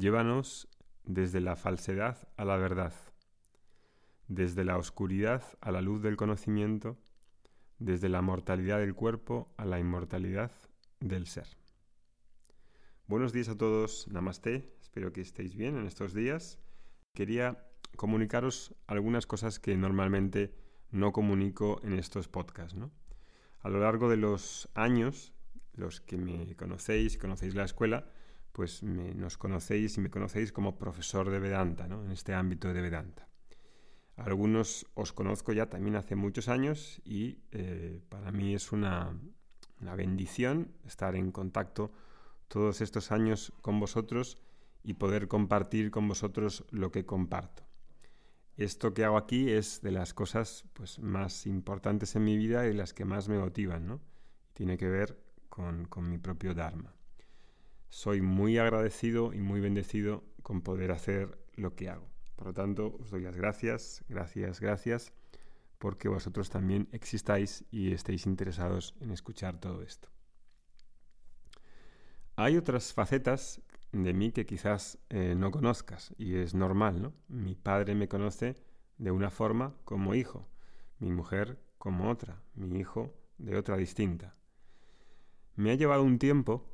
[0.00, 0.50] Llévanos
[1.14, 2.94] desde la falsedad a la verdad,
[4.28, 6.96] desde la oscuridad a la luz del conocimiento,
[7.78, 10.52] desde la mortalidad del cuerpo a la inmortalidad
[11.00, 11.48] del ser.
[13.08, 16.60] Buenos días a todos, namaste, espero que estéis bien en estos días.
[17.12, 17.66] Quería
[17.96, 20.54] comunicaros algunas cosas que normalmente
[20.92, 22.78] no comunico en estos podcasts.
[23.62, 25.32] A lo largo de los años,
[25.74, 28.06] los que me conocéis, conocéis la escuela,
[28.52, 32.04] pues nos conocéis y me conocéis como profesor de Vedanta, ¿no?
[32.04, 33.28] en este ámbito de Vedanta.
[34.16, 39.18] Algunos os conozco ya también hace muchos años y eh, para mí es una,
[39.80, 41.90] una bendición estar en contacto
[42.48, 44.38] todos estos años con vosotros
[44.82, 47.64] y poder compartir con vosotros lo que comparto.
[48.56, 52.74] Esto que hago aquí es de las cosas pues, más importantes en mi vida y
[52.74, 54.00] las que más me motivan, ¿no?
[54.52, 56.94] Tiene que ver con, con mi propio Dharma.
[57.90, 62.08] Soy muy agradecido y muy bendecido con poder hacer lo que hago.
[62.36, 65.12] Por lo tanto, os doy las gracias, gracias, gracias,
[65.78, 70.08] porque vosotros también existáis y estéis interesados en escuchar todo esto.
[72.36, 73.60] Hay otras facetas
[73.92, 77.12] de mí que quizás eh, no conozcas y es normal, ¿no?
[77.28, 78.54] Mi padre me conoce
[78.98, 80.48] de una forma como hijo,
[81.00, 84.36] mi mujer como otra, mi hijo de otra distinta.
[85.56, 86.64] Me ha llevado un tiempo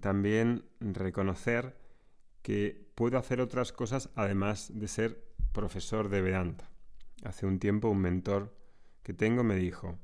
[0.00, 1.76] también reconocer
[2.42, 6.70] que puedo hacer otras cosas además de ser profesor de Vedanta.
[7.22, 8.56] Hace un tiempo un mentor
[9.02, 9.98] que tengo me dijo,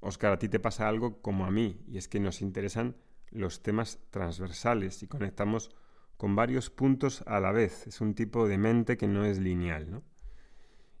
[0.00, 2.96] Oscar, a ti te pasa algo como a mí, y es que nos interesan
[3.30, 5.70] los temas transversales y conectamos
[6.16, 7.86] con varios puntos a la vez.
[7.86, 10.02] Es un tipo de mente que no es lineal.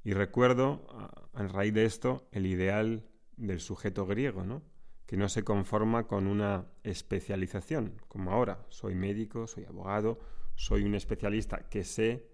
[0.04, 0.86] Y recuerdo,
[1.34, 4.62] en raíz de esto, el ideal del sujeto griego, ¿no?
[5.10, 10.20] Que no se conforma con una especialización, como ahora, soy médico, soy abogado,
[10.54, 12.28] soy un especialista que sé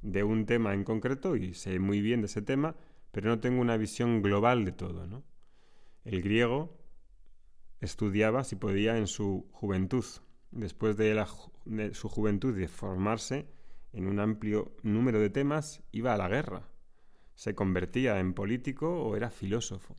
[0.00, 2.74] de un tema en concreto y sé muy bien de ese tema,
[3.10, 5.06] pero no tengo una visión global de todo.
[5.06, 5.24] ¿no?
[6.06, 6.74] El griego
[7.82, 10.06] estudiaba, si podía, en su juventud.
[10.52, 11.22] Después de,
[11.66, 13.46] de su juventud de formarse
[13.92, 16.66] en un amplio número de temas, iba a la guerra.
[17.34, 19.98] Se convertía en político o era filósofo.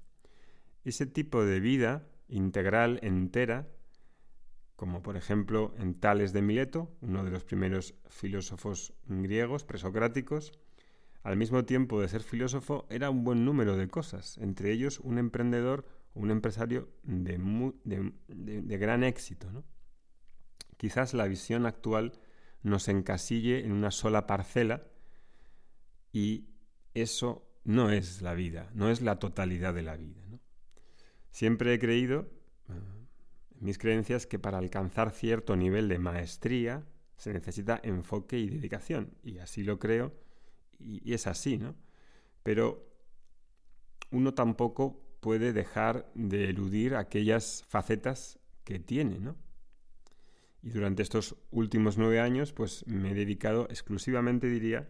[0.84, 3.68] Ese tipo de vida integral entera,
[4.76, 10.52] como por ejemplo en Tales de Mileto, uno de los primeros filósofos griegos presocráticos,
[11.22, 15.18] al mismo tiempo de ser filósofo era un buen número de cosas, entre ellos un
[15.18, 17.40] emprendedor o un empresario de,
[18.28, 19.48] de, gran éxito.
[20.76, 22.20] Quizás la visión actual
[22.62, 24.84] nos encasille en una sola parcela
[26.12, 26.50] y
[26.94, 30.22] eso no es la vida, no es la totalidad de la vida.
[31.34, 32.30] Siempre he creído,
[32.70, 33.08] en
[33.60, 36.86] mis creencias, que para alcanzar cierto nivel de maestría
[37.18, 39.16] se necesita enfoque y dedicación.
[39.24, 40.14] Y así lo creo,
[40.78, 41.76] y, es así, ¿no?
[42.44, 42.88] Pero
[44.12, 49.36] uno tampoco puede dejar de eludir aquellas facetas que tiene, ¿no?
[50.62, 54.88] Y durante estos últimos nueve años, pues me he dedicado exclusivamente, diría,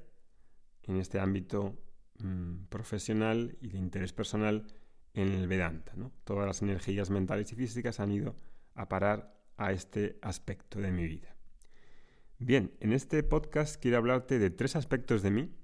[0.83, 1.79] en este ámbito
[2.19, 4.67] mm, profesional y de interés personal,
[5.13, 5.93] en el Vedanta.
[6.23, 8.35] Todas las energías mentales y físicas han ido
[8.75, 11.35] a parar a este aspecto de mi vida.
[12.39, 15.55] Bien, en este podcast quiero hablarte de tres aspectos de mí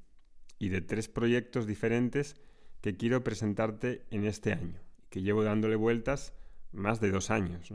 [0.60, 2.36] y de tres proyectos diferentes
[2.82, 4.80] que quiero presentarte en este año,
[5.10, 6.34] que llevo dándole vueltas
[6.72, 7.74] más de dos años.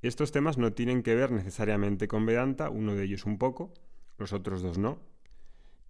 [0.00, 3.72] Estos temas no tienen que ver necesariamente con Vedanta, uno de ellos un poco,
[4.18, 4.98] los otros dos no,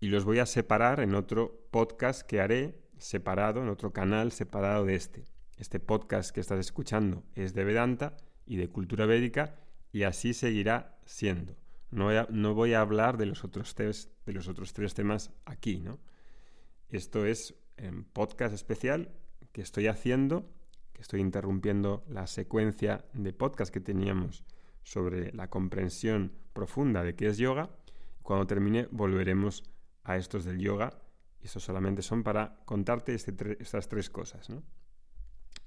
[0.00, 4.84] y los voy a separar en otro podcast que haré separado, en otro canal separado
[4.84, 5.25] de este.
[5.58, 8.16] Este podcast que estás escuchando es de Vedanta
[8.46, 9.56] y de cultura védica
[9.93, 11.56] y así seguirá siendo.
[11.90, 15.99] No voy a, hablar de los, otros tres, de los otros tres temas aquí, ¿no?
[16.88, 19.10] Esto es un podcast especial
[19.52, 20.49] que estoy haciendo,
[20.94, 24.44] que estoy interrumpiendo la secuencia de podcast que teníamos
[24.84, 27.70] sobre la comprensión profunda de qué es yoga.
[28.22, 29.64] Cuando termine volveremos
[30.04, 31.01] a estos del yoga
[31.43, 34.49] y estos solamente son para contarte este estas tres cosas.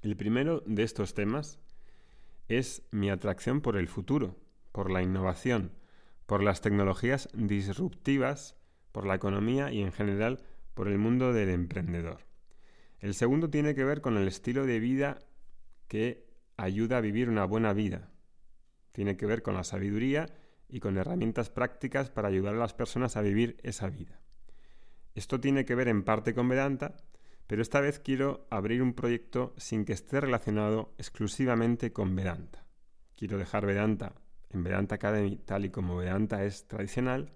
[0.02, 1.58] El primero de estos temas
[2.48, 4.36] es mi atracción por el futuro,
[4.72, 5.72] por la innovación,
[6.26, 8.56] por las tecnologías disruptivas,
[8.92, 10.42] por la economía y en general
[10.74, 12.26] por el mundo del emprendedor.
[12.98, 15.18] El segundo tiene que ver con el estilo de vida
[15.88, 16.26] que
[16.56, 18.10] ayuda a vivir una buena vida.
[18.92, 20.26] Tiene que ver con la sabiduría
[20.68, 24.20] y con herramientas prácticas para ayudar a las personas a vivir esa vida.
[25.16, 26.94] Esto tiene que ver en parte con Vedanta,
[27.46, 32.66] pero esta vez quiero abrir un proyecto sin que esté relacionado exclusivamente con Vedanta.
[33.16, 34.14] Quiero dejar Vedanta
[34.50, 37.32] en Vedanta Academy tal y como Vedanta es tradicional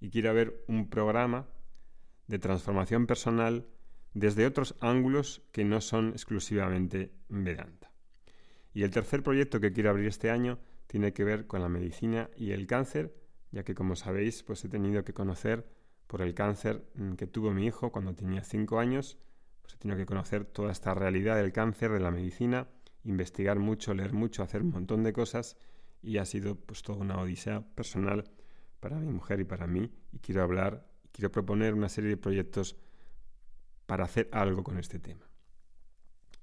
[0.00, 1.46] y quiero ver un programa
[2.26, 3.68] de transformación personal
[4.14, 7.92] desde otros ángulos que no son exclusivamente Vedanta.
[8.74, 10.58] Y el tercer proyecto que quiero abrir este año
[10.88, 13.14] tiene que ver con la medicina y el cáncer,
[13.52, 15.81] ya que como sabéis, pues he tenido que conocer
[16.12, 19.16] por el cáncer mm, que tuvo mi hijo cuando tenía 5 años,
[19.62, 22.68] pues he tenido que conocer toda esta realidad del cáncer, de la medicina,
[23.02, 25.56] investigar mucho, leer mucho, hacer un montón de cosas
[26.02, 28.30] y ha sido pues toda una odisea personal
[28.78, 32.76] para mi mujer y para mí y quiero hablar, quiero proponer una serie de proyectos
[33.86, 35.26] para hacer algo con este tema.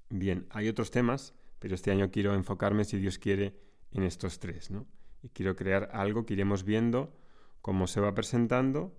[0.10, 3.56] Bien, hay otros temas, pero este año quiero enfocarme, si Dios quiere,
[3.92, 4.88] en estos tres, ¿no?
[5.22, 7.16] Y quiero crear algo que iremos viendo
[7.62, 8.99] cómo se va presentando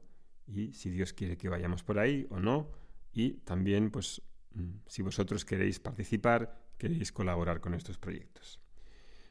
[0.52, 2.70] y si Dios quiere que vayamos por ahí o no.
[3.12, 4.22] Y también, pues,
[4.54, 8.60] mm, si vosotros queréis participar, queréis colaborar con estos proyectos.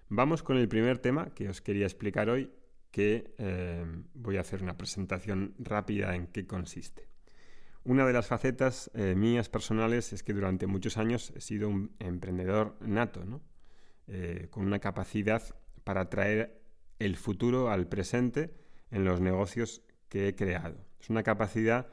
[0.10, 2.52] Vamos con el primer tema que os quería explicar hoy,
[2.92, 3.86] que eh,
[4.16, 7.08] voy a hacer una presentación rápida en qué consiste.
[7.84, 11.96] Una de las facetas eh, mías personales es que durante muchos años he sido un
[12.00, 13.24] emprendedor nato,
[14.08, 15.44] eh, con una capacidad
[15.84, 16.62] para traer
[16.98, 18.54] el futuro al presente
[18.92, 20.89] en los negocios que he creado.
[21.00, 21.88] Es una capacidad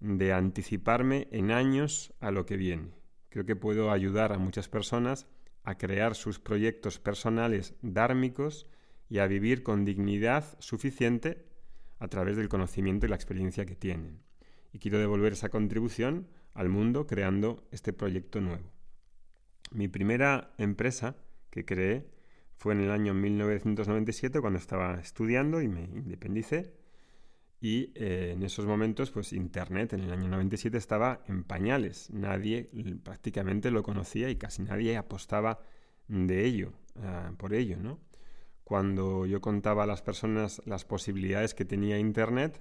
[0.00, 2.92] de anticiparme en años a lo que viene.
[3.28, 5.26] Creo que puedo ayudar a muchas personas
[5.64, 8.66] a crear sus proyectos personales dármicos
[9.08, 11.44] y a vivir con dignidad suficiente
[11.98, 14.20] a través del conocimiento y la experiencia que tienen.
[14.72, 18.72] Y quiero devolver esa contribución al mundo creando este proyecto nuevo.
[19.70, 21.16] Mi primera empresa
[21.50, 22.08] que creé
[22.56, 26.72] fue en el año 1997 cuando estaba estudiando y me independicé.
[27.60, 32.08] Y eh, en esos momentos, pues Internet en el año 97 estaba en pañales.
[32.10, 32.70] Nadie
[33.02, 35.60] prácticamente lo conocía y casi nadie apostaba
[36.06, 36.72] de ello,
[37.02, 37.98] ah, por ello, ¿no?
[38.64, 42.60] Cuando yo contaba a las personas las posibilidades que tenía Internet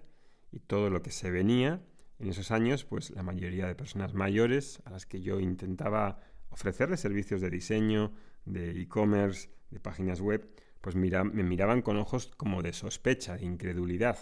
[0.52, 1.82] y todo lo que se venía,
[2.20, 6.20] en esos años, pues la mayoría de personas mayores a las que yo intentaba
[6.50, 8.12] ofrecerles servicios de diseño,
[8.46, 10.50] de e-commerce, de páginas web,
[10.82, 14.18] pues me miraban con ojos como de sospecha, de incredulidad.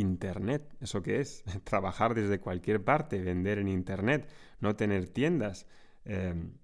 [0.00, 1.44] Internet, ¿eso qué es?
[1.64, 4.28] Trabajar desde cualquier parte, vender en Internet,
[4.60, 5.66] no tener tiendas.
[6.04, 6.54] Em,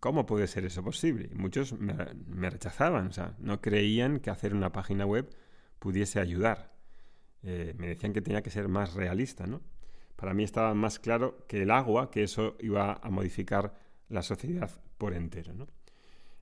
[0.00, 1.30] ¿Cómo puede ser eso posible?
[1.34, 5.28] muchos me, rechazaban, o sea, no creían que hacer una página web
[5.78, 6.72] pudiese ayudar.
[7.42, 9.60] Eh, me decían que tenía que ser más realista, ¿no?
[10.16, 13.74] Para mí estaba más claro que el agua, que eso iba a modificar
[14.08, 15.66] la sociedad por entero, ¿no?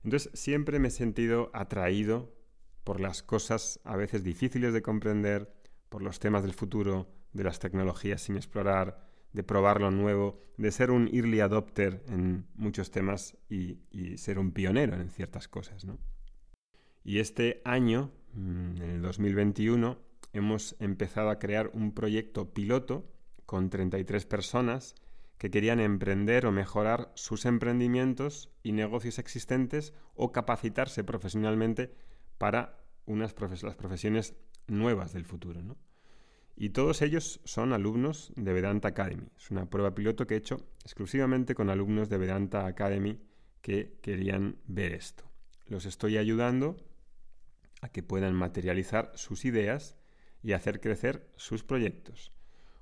[0.03, 2.33] Entonces siempre me he sentido atraído
[2.83, 5.51] por las cosas a veces difíciles de comprender,
[5.91, 10.71] por los temas del futuro, de las tecnologías sin explorar, de probar lo nuevo, de
[10.71, 13.77] ser un early adopter en muchos temas y,
[14.17, 15.83] ser un pionero en ciertas cosas.
[15.83, 15.99] ¿no?
[17.03, 19.99] Y este año, mm, en el 2021,
[20.31, 23.11] hemos empezado a crear un proyecto piloto
[23.45, 24.95] con 33 personas
[25.37, 31.93] que querían emprender o mejorar sus emprendimientos y negocios existentes o capacitarse profesionalmente
[32.37, 34.35] para unas las profesiones
[34.71, 35.61] nuevas del futuro.
[35.61, 35.77] ¿no?
[36.55, 39.27] Y todos ellos son alumnos de Vedanta Academy.
[39.37, 43.19] Es una prueba piloto que he hecho exclusivamente con alumnos de Vedanta Academy
[43.61, 45.23] que querían ver esto.
[45.67, 46.77] Los estoy ayudando
[47.81, 49.97] a que puedan materializar sus ideas
[50.43, 52.31] y hacer crecer sus proyectos.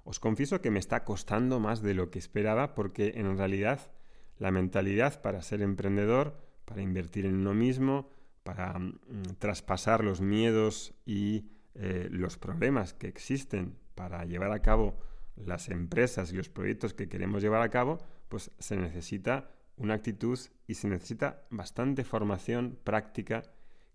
[0.03, 3.91] Os confieso que me está costando más de lo que esperaba porque en realidad
[4.37, 8.09] la mentalidad para ser emprendedor, para invertir en uno mismo,
[8.43, 9.01] para mm,
[9.37, 14.99] traspasar los miedos y eh, los problemas que existen para llevar a cabo
[15.37, 20.37] las empresas y los proyectos que queremos llevar a cabo, pues se necesita una actitud
[20.67, 23.43] y se necesita bastante formación práctica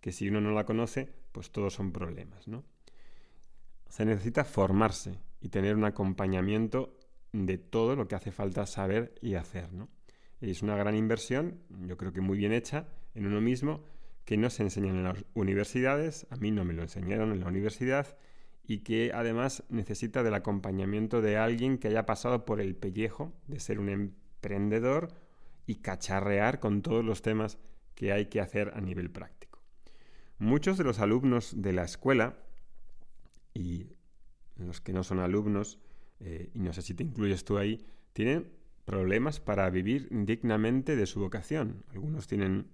[0.01, 2.65] que si uno no la conoce, pues todos son problemas, ¿no?
[3.91, 6.99] Se necesita formarse y tener un acompañamiento
[7.33, 9.91] de todo lo que hace falta saber y hacer, ¿no?
[10.41, 13.85] Es una gran inversión, yo creo que muy bien hecha en uno mismo,
[14.25, 17.49] que no se enseñan en las universidades, a mí no me lo enseñaron en la
[17.49, 18.17] universidad,
[18.67, 23.61] y que además necesita del acompañamiento de alguien que haya pasado por el pellejo de
[23.61, 25.13] ser un emprendedor
[25.67, 27.59] y cacharrear con todos los temas
[27.95, 29.61] que hay que hacer a nivel práctico.
[30.39, 32.39] Muchos de los alumnos de la escuela,
[33.53, 33.87] y
[34.57, 35.79] los que no son alumnos,
[36.21, 38.49] eh, y no sé si te incluyes tú ahí, tienen
[38.85, 41.85] problemas para vivir dignamente de su vocación.
[41.91, 42.67] Algunos tienen,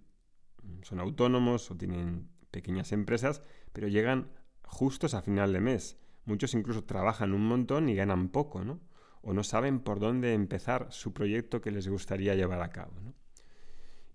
[0.82, 4.30] son autónomos o tienen pequeñas empresas, pero llegan
[4.62, 5.98] justos a final de mes.
[6.24, 8.80] Muchos incluso trabajan un montón y ganan poco, ¿no?
[9.22, 12.92] O no saben por dónde empezar su proyecto que les gustaría llevar a cabo.
[13.02, 13.14] ¿no?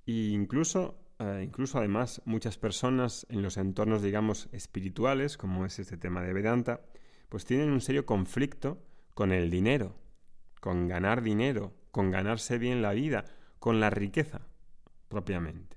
[0.05, 5.97] Y incluso, eh, incluso además muchas personas en los entornos, digamos, espirituales, como es este
[5.97, 6.81] tema de Vedanta,
[7.29, 8.81] pues tienen un serio conflicto
[9.13, 9.95] con el dinero,
[10.59, 13.25] con ganar dinero, con ganarse bien la vida,
[13.59, 14.41] con la riqueza
[15.07, 15.75] propiamente.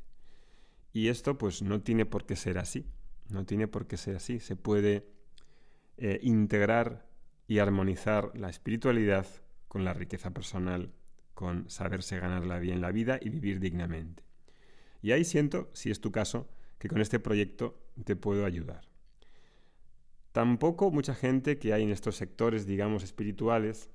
[0.93, 2.87] Y esto pues no tiene por qué ser así,
[3.29, 4.41] no tiene por qué ser así.
[4.41, 5.07] Se puede
[5.97, 7.07] eh, integrar
[7.47, 9.27] y armonizar la espiritualidad
[9.69, 10.93] con la riqueza personal,
[11.35, 14.23] con saberse ganarla bien la vida y vivir dignamente.
[15.03, 18.89] Y ahí siento, si es tu caso, que con este proyecto te puedo ayudar.
[20.33, 23.91] Tampoco mucha gente que hay en estos sectores, digamos, espirituales,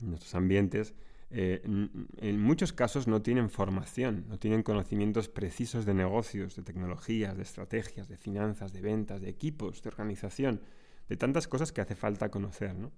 [0.00, 0.94] en estos ambientes,
[1.32, 7.36] eh, en muchos casos no tienen formación, no tienen conocimientos precisos de negocios, de tecnologías,
[7.36, 10.60] de estrategias, de finanzas, de ventas, de equipos, de organización,
[11.08, 12.74] de tantas cosas que hace falta conocer.
[12.74, 12.90] ¿no?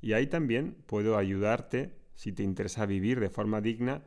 [0.00, 4.02] Y ahí también puedo ayudarte, si te interesa vivir de forma digna,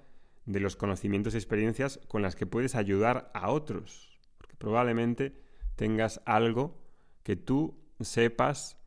[0.46, 4.20] de los conocimientos y experiencias con las que puedes ayudar a otros.
[4.38, 5.34] Porque probablemente
[5.78, 6.78] tengas algo
[7.24, 8.81] que tú sepas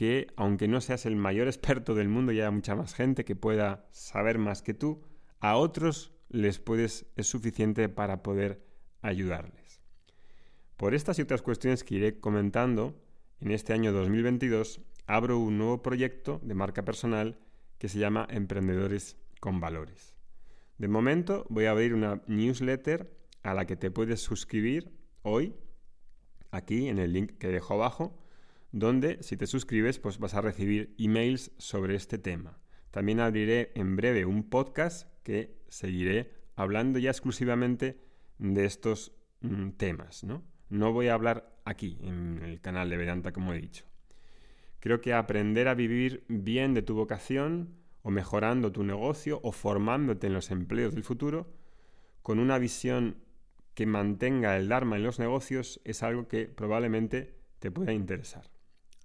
[0.00, 3.36] que aunque no seas el mayor experto del mundo y haya mucha más gente que
[3.36, 5.02] pueda saber más que tú,
[5.40, 8.64] a otros les puedes es suficiente para poder
[9.02, 9.82] ayudarles.
[10.78, 12.98] Por estas y otras cuestiones que iré comentando,
[13.40, 17.38] en este año 2022 abro un nuevo proyecto de marca personal
[17.76, 20.14] que se llama Emprendedores con Valores.
[20.78, 25.54] De momento voy a abrir una newsletter a la que te puedes suscribir hoy,
[26.50, 28.19] aquí en el link que dejo abajo,
[28.72, 32.58] donde si te suscribes pues vas a recibir emails sobre este tema.
[32.90, 38.00] También abriré en breve un podcast que seguiré hablando ya exclusivamente
[38.38, 40.24] de estos mm, temas.
[40.24, 40.42] ¿no?
[40.70, 43.84] no voy a hablar aquí, en el canal de Vedanta, como he dicho.
[44.78, 50.28] Creo que aprender a vivir bien de tu vocación, o mejorando tu negocio, o formándote
[50.28, 51.52] en los empleos del futuro,
[52.22, 53.16] con una visión
[53.74, 58.50] que mantenga el Dharma en los negocios, es algo que probablemente te pueda interesar.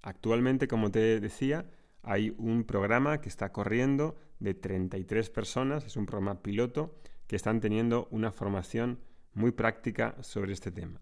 [0.06, 1.68] Actualmente, como te decía,
[2.04, 6.94] hay un programa que está corriendo de 33 personas, es un programa piloto,
[7.26, 9.00] que están teniendo una formación
[9.34, 11.00] muy práctica sobre este tema.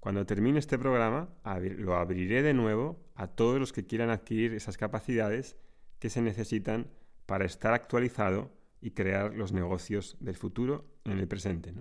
[0.00, 1.28] Cuando termine este programa,
[1.60, 5.58] lo abriré de nuevo a todos los que quieran adquirir esas capacidades
[5.98, 6.88] que se necesitan
[7.26, 8.50] para estar actualizado
[8.80, 11.74] y crear los negocios del futuro en el presente.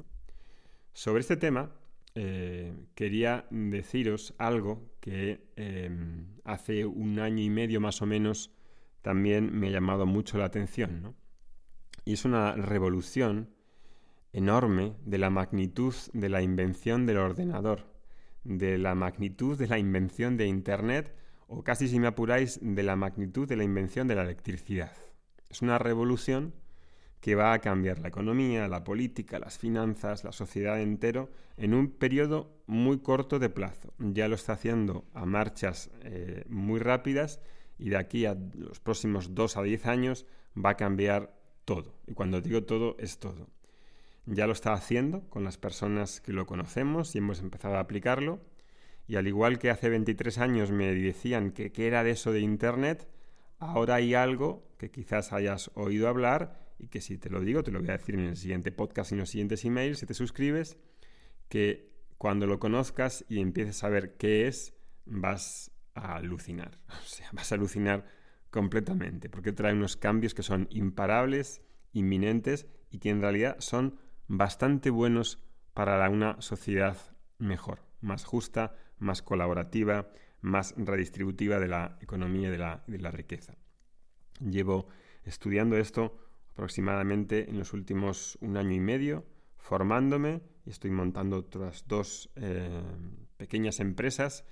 [0.92, 1.72] Sobre este tema,
[2.20, 8.52] eh, quería deciros algo que em, hace un año y medio más o menos
[9.04, 11.16] también me ha llamado mucho la atención.
[12.06, 13.52] Y es una revolución
[14.34, 17.86] enorme de la magnitud de la invención del ordenador,
[18.44, 21.14] de la magnitud de la invención de Internet
[21.46, 24.92] o casi si me apuráis de la magnitud de la invención de la electricidad.
[25.52, 26.56] Es una revolución
[27.28, 31.90] que va a cambiar la economía, la política, las finanzas, la sociedad entero en un
[31.92, 33.94] periodo muy corto de plazo.
[34.00, 37.42] Ya lo está haciendo a marchas eh, muy rápidas
[37.78, 41.96] y de aquí a los próximos 2 a 10 años va a cambiar todo.
[42.08, 43.50] Y cuando digo todo, es todo.
[44.26, 48.40] Ya lo está haciendo con las personas que lo conocemos y hemos empezado a aplicarlo.
[49.06, 52.40] Y al igual que hace 23 años me decían que qué era de eso de
[52.40, 53.06] Internet,
[53.60, 57.72] ahora hay algo que quizás hayas oído hablar y que si te lo digo, te
[57.72, 60.14] lo voy a decir en el siguiente podcast y en los siguientes emails, si te
[60.14, 60.78] suscribes,
[61.50, 64.74] que cuando lo conozcas y empieces a ver qué es,
[65.06, 66.80] vas a alucinar.
[66.90, 68.06] O sea, vas a alucinar
[68.50, 71.62] completamente, porque trae unos cambios que son imparables,
[71.94, 75.44] inminentes y que en realidad son bastante buenos
[75.74, 76.98] para una sociedad
[77.38, 83.12] mejor, más justa, más colaborativa, más redistributiva de la economía y de la, de la
[83.12, 83.58] riqueza.
[84.40, 84.88] Llevo
[85.24, 86.27] estudiando esto
[86.58, 89.24] aproximadamente en los últimos un año y medio,
[89.58, 92.82] formándome y estoy montando otras dos eh,
[93.38, 94.44] pequeñas empresas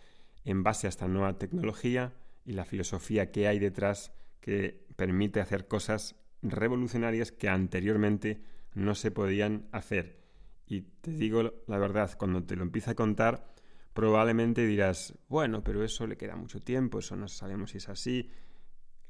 [0.43, 2.13] en base a esta nueva tecnología
[2.45, 8.39] y la filosofía que hay detrás que permite hacer cosas revolucionarias que anteriormente
[8.75, 10.21] no se podían hacer.
[10.67, 13.51] Y te digo la verdad, cuando te lo empieza a contar,
[13.95, 18.29] probablemente dirás, bueno, pero eso le queda mucho tiempo, eso no sabemos si es así.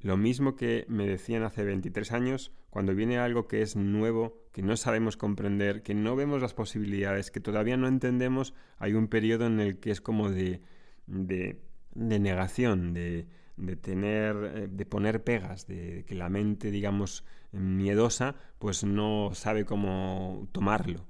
[0.05, 4.61] Lo mismo que me decían hace 23 años, cuando viene algo que es nuevo, que
[4.61, 9.47] no sabemos comprender, que no vemos las posibilidades, que todavía no entendemos, hay un periodo
[9.47, 10.61] en el que es como de,
[11.07, 11.59] de,
[11.95, 18.83] negación, de, de tener, eh, de poner pegas, de, que la mente, digamos, miedosa, pues
[18.83, 21.07] no sabe cómo tomarlo.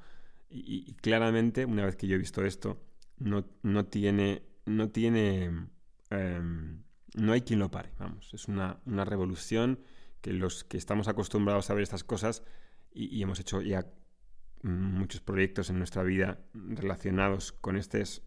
[0.50, 2.82] Y, claramente, una vez que yo he visto esto,
[3.18, 5.68] no, no tiene, no tiene,
[6.12, 6.85] em,
[7.16, 9.80] no hay quien lo pare, vamos, es una, una, revolución
[10.22, 12.44] que los que estamos acostumbrados a ver estas cosas
[12.94, 13.86] y, hemos hecho ya
[14.64, 18.24] muchos proyectos en nuestra vida relacionados con estos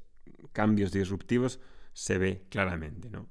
[0.52, 1.60] cambios disruptivos,
[1.92, 3.28] se ve claramente, ¿no?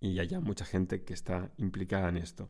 [0.00, 2.48] y hay mucha gente que está implicada en esto.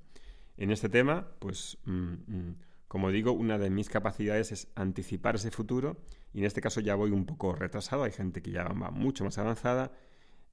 [0.57, 1.93] En este tema, pues, mm,
[2.27, 6.01] mm, como digo, una de mis capacidades es anticipar ese futuro
[6.33, 9.25] y en este caso ya voy un poco retrasado, hay gente que ya va mucho
[9.25, 9.93] más avanzada,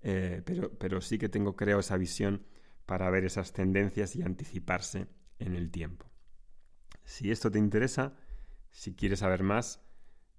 [0.01, 2.45] eh, pero, pero sí que tengo, creo, esa visión
[2.85, 5.07] para ver esas tendencias y anticiparse
[5.39, 6.09] en el tiempo.
[7.03, 8.15] Si esto te interesa,
[8.71, 9.81] si quieres saber más,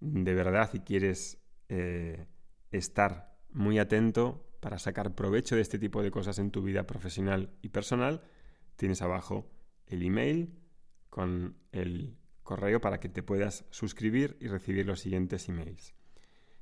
[0.00, 1.38] de verdad, si quieres
[1.68, 2.26] eh,
[2.70, 7.54] estar muy atento para sacar provecho de este tipo de cosas en tu vida profesional
[7.62, 8.22] y personal,
[8.76, 9.50] tienes abajo
[9.86, 10.58] el email
[11.10, 15.94] con el correo para que te puedas suscribir y recibir los siguientes emails.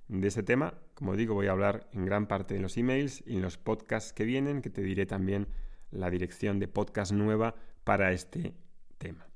[0.09, 3.37] De ese tema, como digo, voy a hablar en gran parte de los emails y
[3.37, 5.49] en los podcasts que vienen, que te diré también
[5.91, 8.55] la dirección de podcast nueva para este
[8.99, 9.27] tema.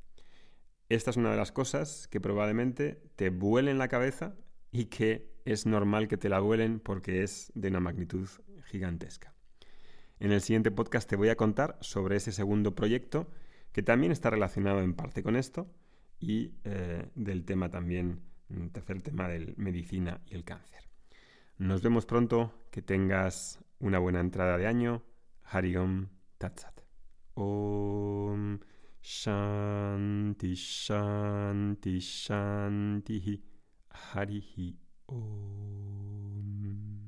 [0.88, 4.34] Esta es una de las cosas que probablemente te vuelen la cabeza
[4.72, 8.28] y que es normal que te la vuelen porque es de una magnitud
[8.64, 9.34] gigantesca.
[10.18, 13.30] En el siguiente podcast te voy a contar sobre ese segundo proyecto
[13.72, 15.72] que también está relacionado en parte con esto
[16.18, 18.20] y eh, del tema también,
[18.50, 20.84] mm, tercer tema del medicina y el cáncer.
[21.58, 25.02] Nos vemos pronto, que tengas una buena entrada de año.
[25.44, 26.80] Hariom Tatsat.
[27.34, 28.58] Om
[29.02, 33.42] Shanti Shanti Shanti
[33.90, 36.99] Harihi Om.